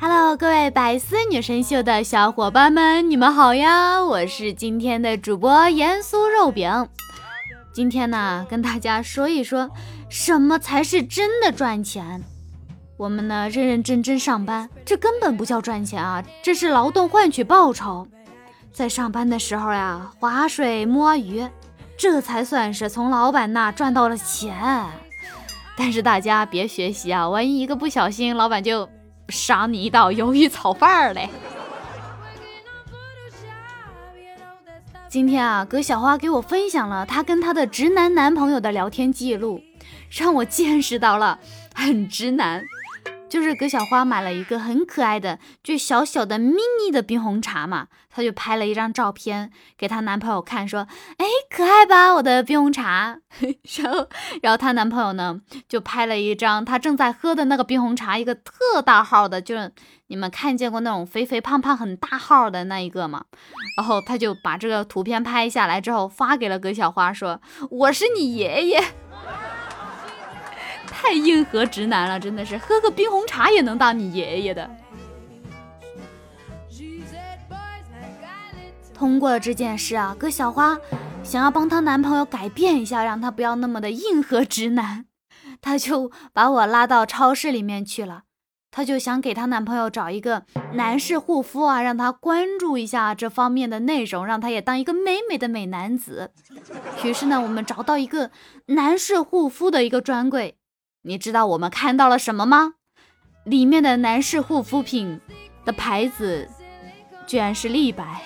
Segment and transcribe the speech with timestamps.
[0.00, 4.02] Hello，各位百思女神秀的小伙伴们，你们好呀！
[4.02, 6.88] 我是今天的主播盐酥肉饼。
[7.74, 9.68] 今天呢，跟大家说一说，
[10.08, 12.22] 什么才是真的赚钱。
[12.96, 18.08] 我们呢，认认真真上班，这根本不叫赚钱啊，这是劳动换取报酬。
[18.72, 21.46] 在上班的时候呀，划水摸鱼，
[21.98, 24.56] 这才算是从老板那赚到了钱。
[25.80, 28.88] 但是大家别学习啊，万一一个不小心，老板就
[29.28, 31.30] 赏你一道鱿鱼炒饭嘞。
[35.08, 39.62] 今天啊，葛小花给我分享了她跟她的直男男朋友的聊天记录，
[40.10, 41.38] 让我见识到了
[41.72, 42.64] 很直男。
[43.28, 50.86] 就是葛小花买了一个很可爱的，就小小的 mini 的冰红茶嘛，她就拍了一张照片给她男朋友看，说
[51.18, 53.18] ：“哎，可爱吧，我的冰红茶。
[53.78, 54.08] ”然后，
[54.42, 59.70] 然后她男朋友呢就拍了一张她正在喝的那个冰红茶，一个特大号的，就是
[60.06, 63.24] 你们看见过那种肥肥胖胖很大号的那一个嘛？
[63.76, 67.40] 然后他就把这个图片拍下来之后发给了葛小花，说
[67.70, 68.82] ：“我是你爷爷。”
[71.00, 74.68] 太硬核直男了，真的是喝个冰红茶也能当你爷爷的。
[78.92, 80.76] 通过了这件事啊，葛小花
[81.22, 85.06] 想要帮她男朋友改变一下，让他不要那么的硬核直男，
[85.62, 88.24] 她就把我拉到超市里面去了。
[88.72, 90.42] 她就想给她男朋友找一个
[90.74, 96.32] 男士护肤啊，让他关注一下这方面的内容，让他也当一个美美的美男子。
[97.04, 98.32] 于是呢，我们找到一个
[98.66, 100.57] 男士护肤的一个专柜。
[101.02, 102.74] 你知道我们看到了什么吗？
[103.44, 105.20] 里面的男士护肤品
[105.64, 106.48] 的牌子
[107.26, 108.22] 居然是立白。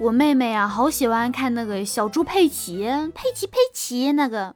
[0.00, 4.54] 我妹妹啊，好喜欢看那个小猪佩奇，佩奇佩奇那个。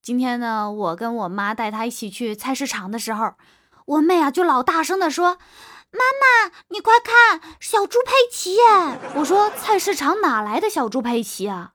[0.00, 3.34] 今天呢，我跟我妈带她一起去菜市场的时候，
[3.84, 5.36] 我妹啊就老大声的说。
[5.92, 8.62] 妈妈，你快看，小猪佩奇耶！
[9.16, 11.72] 我说菜市场哪来的小猪佩奇啊？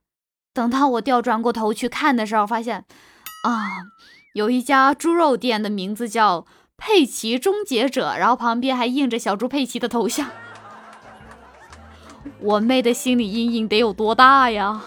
[0.52, 2.84] 等到我调转过头去看的时候，发现
[3.44, 3.68] 啊，
[4.34, 6.46] 有一家猪肉店的名字叫
[6.76, 10.28] 佩奇终结者，然后旁边还印着小猪佩奇的头像。
[12.40, 14.82] 我妹的心理阴影得有多大呀？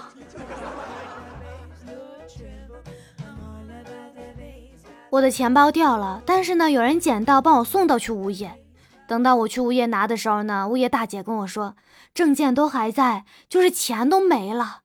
[5.10, 8.61] 我的钱包掉了，但是呢，有人捡到，帮我送到去物业。
[9.12, 11.76] 等到我去物业拿的时候呢，物业大姐跟我说，
[12.14, 14.84] 证件都还在，就是钱都没了。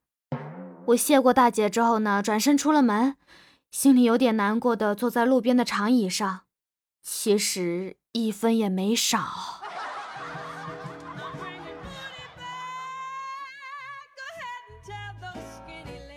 [0.87, 3.15] 我谢过大姐之后呢，转身出了门，
[3.71, 6.41] 心里有点难过的坐在路边的长椅上，
[7.05, 9.61] 其实一分也没少。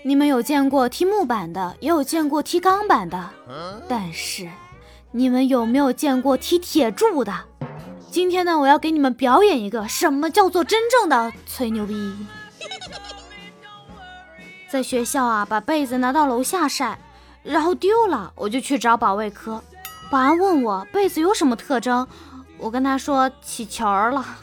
[0.02, 3.30] 你们有见过踢木板的，也有见过踢钢板的，
[3.88, 4.50] 但是
[5.12, 7.49] 你们有没有见过踢铁柱的？
[8.12, 11.94] 今天呢，我要给你们表演一个什么叫做真正的吹牛逼。
[14.68, 16.98] 在学校啊，把被子拿到楼下晒，
[17.44, 19.64] 然后丢了，我就去找保卫科。
[20.10, 22.08] 保安问我被子有什么特征，
[22.58, 24.26] 我跟他说起球了。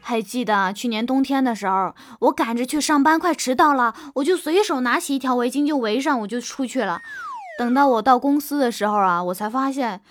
[0.00, 7.02] 还记得去年冬天的时候，我赶着去上班，快迟到了，我就随手拿起一条围巾就围上，我就出去了。
[7.56, 10.02] 等到我到公司的时候啊，我才发现，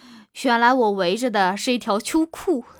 [0.43, 2.63] 原来我围着的是一条秋裤。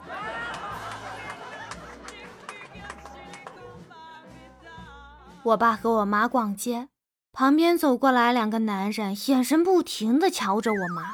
[5.44, 6.88] 我爸和我妈逛街，
[7.34, 11.12] 旁边走过来两个男人，眼神不停的瞧着我妈。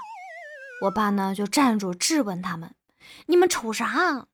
[0.83, 2.75] 我爸呢就站住质问他们
[3.25, 4.27] ：“你们瞅啥？”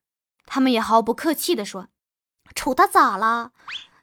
[0.46, 1.88] 他们也毫不客气的说
[2.54, 3.52] ：“瞅他咋了？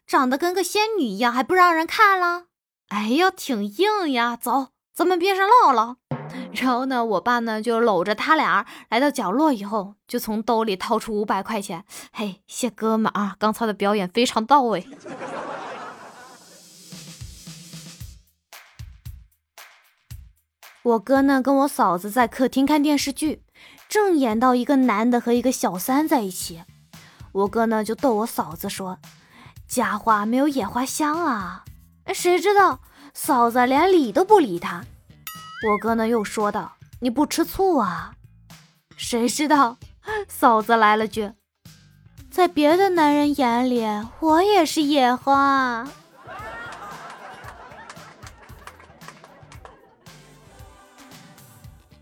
[0.06, 2.46] 长得跟个仙女一样，还不让人看了？
[2.88, 4.36] 哎呀，挺硬呀！
[4.36, 5.96] 走。”咱们边上唠唠，
[6.52, 14.86] 然后呢，我爸呢就搂着他俩来到角落，以后就从兜里掏出五百块钱，嘿，谢哥们啊，刚才的表演非常到位。
[20.82, 23.42] 我哥呢跟我嫂子在客厅看电视剧，
[23.88, 26.64] 正演到一个男的和一个小三在一起，
[27.32, 28.98] 我哥呢就逗我嫂子说
[29.66, 31.64] ：“家花没有野花香啊。”
[32.04, 32.80] 哎，谁知道？
[33.14, 34.84] 嫂子连理都不理他，
[35.68, 38.14] 我哥呢又说道：“你不吃醋啊？”
[38.96, 39.76] 谁知道，
[40.28, 41.32] 嫂子来了句
[42.30, 43.84] ：“在别的男人眼里，
[44.20, 45.86] 我也是野花。”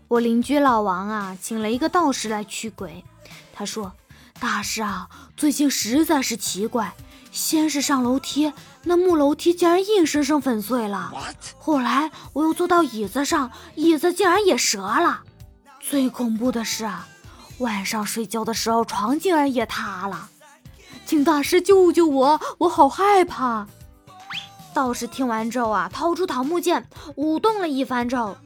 [0.07, 3.05] 我邻居老王啊，请了一个道士来驱鬼。
[3.53, 3.93] 他说
[4.39, 6.93] ：“大师啊，最近实在是奇怪，
[7.31, 8.51] 先是上楼梯，
[8.83, 11.11] 那木楼梯竟然硬生生粉碎了；
[11.57, 15.21] 后来我又坐到椅子上，椅子竟然也折了。
[15.79, 17.07] 最恐怖的是啊，
[17.59, 20.29] 晚上睡觉的时候，床竟然也塌了。
[21.05, 23.65] 请大师救救我，我好害怕。
[24.73, 28.37] 道士听完之后啊，掏出桃木剑，舞动了一番之后，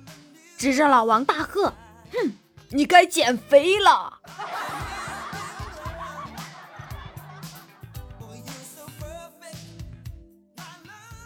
[0.58, 1.74] 指着老王大喝
[2.14, 2.34] ：“哼，
[2.70, 4.20] 你该减肥了！”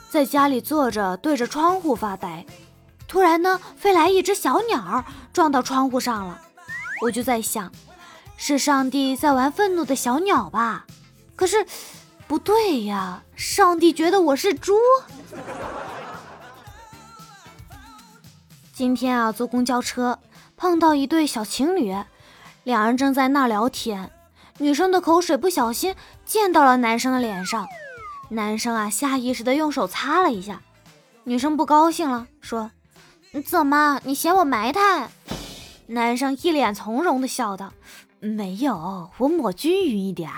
[0.09, 2.45] 在家里坐着，对着窗户发呆。
[3.07, 6.41] 突然呢，飞来一只小鸟，撞到窗户上了。
[7.01, 7.71] 我就在想，
[8.35, 10.85] 是上帝在玩愤怒的小鸟吧？
[11.35, 11.65] 可是，
[12.27, 14.73] 不对呀，上帝觉得我是猪。
[18.73, 20.19] 今天啊，坐公交车
[20.57, 21.95] 碰到一对小情侣，
[22.63, 24.11] 两人正在那聊天，
[24.57, 25.95] 女生的口水不小心
[26.25, 27.67] 溅到了男生的脸上，
[28.29, 30.61] 男生啊下意识的用手擦了一下，
[31.23, 32.71] 女生不高兴了，说
[33.45, 35.09] ：“怎么，你嫌我埋汰？”
[35.87, 37.73] 男生一脸从容的笑道。
[38.19, 40.29] 没有，我抹均匀一点。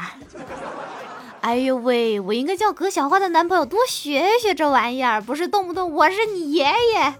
[1.42, 7.16] 哎呦喂，我应该叫葛小花的男朋友多学学这玩意儿，不是动不动我是你爷爷。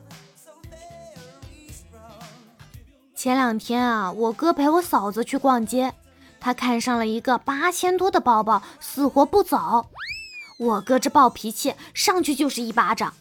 [3.16, 5.94] 前两天啊，我哥陪我嫂子去逛街，
[6.40, 9.88] 他看上了一个八千多的包包，死活不走。
[10.62, 13.16] 我哥这暴脾气，上去就是一巴掌，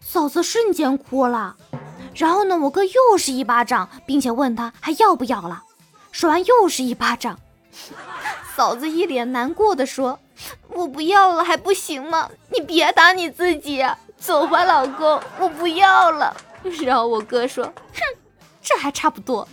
[0.00, 1.56] 嫂子瞬间哭了。
[2.14, 5.64] 然后呢，我哥又是一巴掌，并且问他还要不要了。
[6.10, 7.38] 说完又是一巴掌，
[8.56, 10.18] 嫂子一脸难过的说
[10.72, 12.30] ：“我不要了还不行吗？
[12.48, 13.84] 你别打你自己，
[14.16, 16.34] 走吧，老公，我不要了。”
[16.82, 17.62] 然后我哥说
[17.92, 18.00] ：“哼，
[18.62, 19.46] 这还差不多。”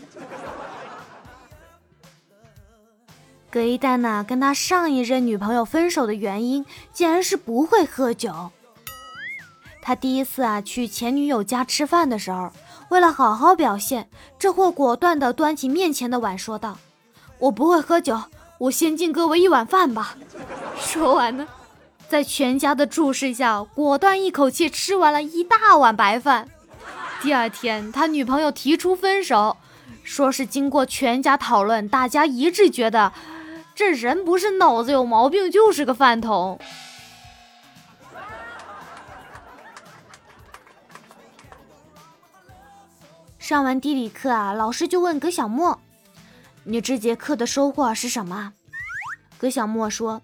[3.51, 8.51] 葛一丹呢，跟他上一任女朋友分手的原因，竟然是不会喝酒。
[9.81, 12.51] 他第一次啊去前女友家吃饭的时候。
[12.89, 14.09] 为了好好表现，
[14.39, 16.79] 这货果断地端起面前的碗，说道
[17.37, 18.19] ：“我不会喝酒，
[18.57, 20.17] 我先敬各位一碗饭吧。
[20.75, 21.47] ”说完呢，
[22.07, 26.49] 在全家的注视下，果断一口气吃完了一大碗白饭。
[27.21, 29.57] 第二天，他女朋友提出分手，
[30.03, 33.13] 说是经过全家讨论，大家一致觉得
[33.79, 36.59] 这人不是脑子有毛病，就是个饭桶。
[43.37, 45.79] 上完地理课啊，老师就问葛小莫
[46.65, 48.51] ：“你这节课的收获是什么？”
[49.39, 50.21] 葛小莫说：“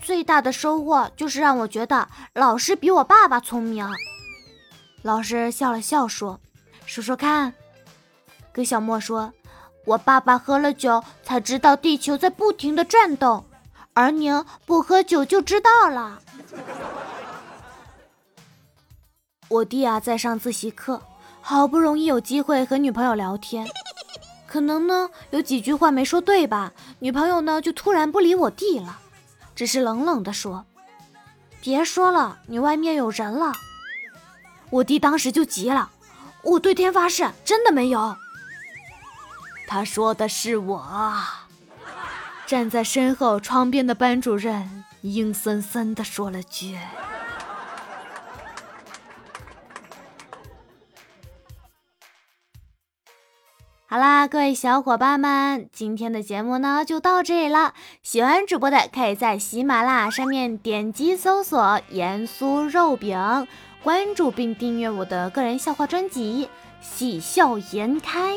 [0.00, 3.86] 最大的收获就是让我觉得老师比我爸爸聪明。”
[5.04, 6.40] 老师笑了笑说
[6.86, 7.52] ：“说说看。”
[8.50, 9.34] 葛小莫说
[9.88, 13.42] ：“我爸爸喝了酒才知道地球在不停的转动，
[13.94, 16.20] 而您不喝酒就知道了。”
[19.48, 21.00] 我弟啊，在上自习课。
[21.40, 23.66] 好不容易有机会和女朋友聊天，
[24.46, 26.74] 可能呢有几句话没说对吧？
[26.98, 28.98] 女朋友呢就突然不理我弟了，
[29.54, 30.66] 只是冷冷的说
[31.62, 33.54] ：“别说了，你外面有人了。”
[34.68, 35.90] 我弟当时就急了，
[36.42, 38.14] 我对天发誓，真的没有。
[39.68, 40.82] 他说的是我。
[42.46, 46.78] 站在身后窗边的班主任阴森森的说了句。
[53.90, 57.74] 好啦，各位小伙伴们，今天的节目呢就到这里了。
[58.02, 63.46] 喜欢主播的可以在喜马拉雅上面点击搜索“盐酥肉饼”，
[63.82, 66.48] 关注并订阅我的个人笑话专辑
[66.86, 68.36] 《喜笑颜开》。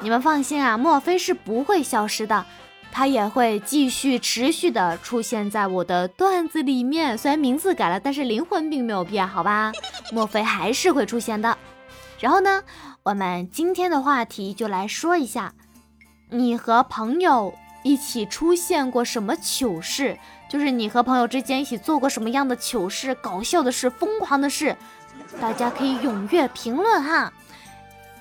[0.00, 2.46] 你们放心啊，莫非是不会消失的，
[2.92, 7.18] 它也会继续持续的出现在我的段子里面。
[7.18, 9.72] 虽然名字改了，但是灵魂并没有变，好吧？
[10.12, 11.56] 莫非还是会出现的。
[12.20, 12.62] 然后呢？
[13.04, 15.54] 我们今天的话题就来说一下，
[16.30, 20.18] 你和朋友一起出现过什么糗事？
[20.48, 24.76] 就是你和朋友之间一起做过什么样的糗事、搞笑的事、疯狂的事？
[25.40, 27.32] 大家可以踊跃评论哈。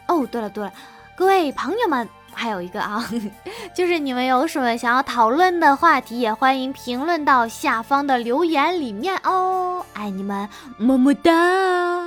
[0.08, 0.72] 哦，对了对了，
[1.18, 3.04] 各位朋友们，还有一个啊，
[3.74, 9.84] 就是你们有什么想要讨论的话题，也欢迎评论到下方的留言里面哦。
[9.94, 10.48] 爱你们，
[10.78, 12.07] 么么哒。